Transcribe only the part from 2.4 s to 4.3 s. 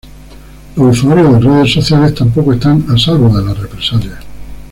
están a salvo de las represalias.